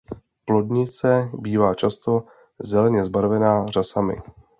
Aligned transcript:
Plodnice 0.45 1.29
bývá 1.39 1.75
často 1.75 2.25
zeleně 2.59 3.03
zbarvena 3.03 3.67
řasami. 3.67 4.15